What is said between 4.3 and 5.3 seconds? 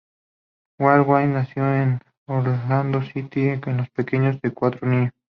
de cuatro niños.